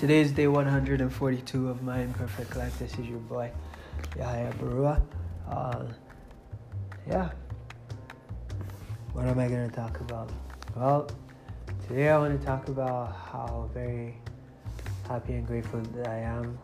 [0.00, 2.78] Today is day 142 of my imperfect life.
[2.78, 3.50] This is your boy,
[4.16, 4.98] Yahya Barua.
[5.46, 5.84] Uh,
[7.06, 7.28] yeah.
[9.12, 10.30] What am I going to talk about?
[10.74, 11.06] Well,
[11.86, 14.16] today I want to talk about how very
[15.06, 16.58] happy and grateful that I am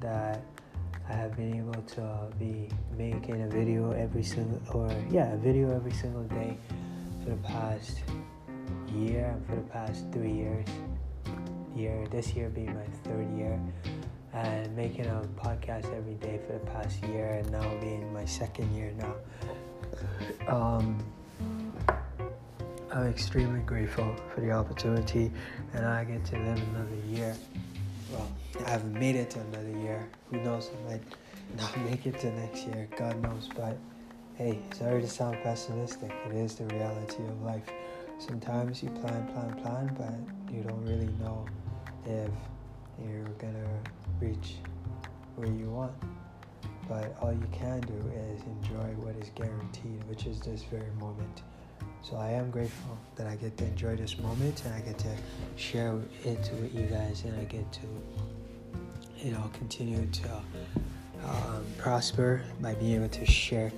[0.00, 0.42] that
[1.08, 5.72] I have been able to be making a video every single, or yeah, a video
[5.72, 6.58] every single day
[7.22, 8.00] for the past
[8.92, 10.66] year and for the past three years
[11.76, 13.60] year, this year being my third year,
[14.32, 18.74] and making a podcast every day for the past year, and now being my second
[18.74, 19.14] year now.
[20.48, 20.98] Um,
[22.92, 25.30] I'm extremely grateful for the opportunity,
[25.74, 27.36] and I get to live another year.
[28.12, 28.28] Well,
[28.66, 30.08] I haven't made it to another year.
[30.30, 30.70] Who knows?
[30.70, 31.02] I might
[31.56, 32.88] not make it to next year.
[32.96, 33.48] God knows.
[33.54, 33.78] But
[34.34, 36.10] hey, sorry to sound pessimistic.
[36.26, 37.70] It is the reality of life.
[38.18, 41.46] Sometimes you plan, plan, plan, but you don't really know
[42.06, 42.30] if
[43.04, 43.68] you're gonna
[44.20, 44.54] reach
[45.36, 45.92] where you want.
[46.88, 51.42] But all you can do is enjoy what is guaranteed, which is this very moment.
[52.02, 55.16] So I am grateful that I get to enjoy this moment and I get to
[55.56, 57.80] share it with you guys and I get to,
[59.18, 60.28] you know, continue to
[61.24, 63.70] um, prosper by being able to share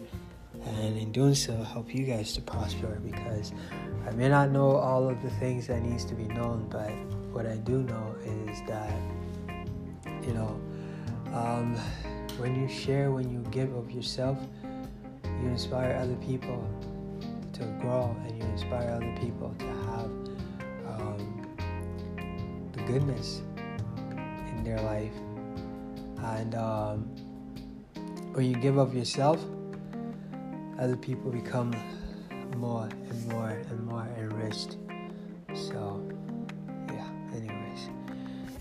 [0.65, 3.53] and in doing so help you guys to prosper because
[4.07, 6.91] I may not know all of the things that needs to be known, but
[7.33, 8.93] what I do know is that
[10.23, 10.61] you know
[11.33, 11.77] um,
[12.39, 14.39] when you share, when you give of yourself,
[15.25, 16.69] you inspire other people
[17.53, 20.11] to grow, and you inspire other people to have
[20.87, 21.57] um,
[22.73, 23.43] the goodness
[23.97, 25.13] in their life.
[26.25, 26.99] And um,
[28.35, 29.45] when you give of yourself,
[30.79, 31.75] other people become
[32.57, 34.77] more and more and more enriched.
[35.55, 36.03] So,
[36.89, 37.89] yeah, anyways,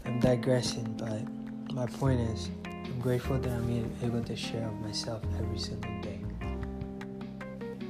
[0.05, 5.23] I'm digressing, but my point is, I'm grateful that I'm able to share of myself
[5.39, 6.19] every single day.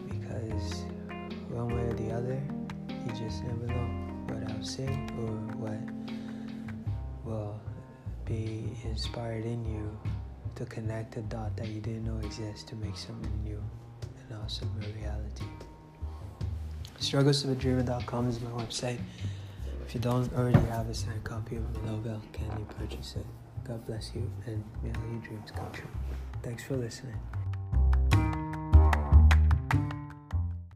[0.08, 0.84] Because
[1.50, 2.42] one way or the other,
[2.90, 4.88] you just never know what I'll say
[5.20, 5.80] or what
[7.26, 7.60] will
[8.26, 9.98] be inspired in you
[10.56, 13.62] to connect a dot that you didn't know exists to make something new
[14.34, 15.46] awesome a reality.
[17.00, 19.00] Strugglesofadreamer.com is my website.
[19.86, 23.26] If you don't already have a signed copy of my novel, can you purchase it?
[23.68, 25.90] God bless you and may all your dreams come true.
[26.44, 27.18] Thanks for listening.